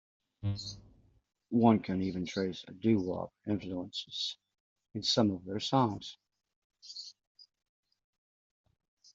One 1.49 1.77
can 1.77 2.01
even 2.01 2.25
trace 2.25 2.65
doo-wop 2.79 3.31
influences 3.45 4.35
in 4.95 5.03
some 5.03 5.29
of 5.29 5.45
their 5.45 5.59
songs. 5.59 6.17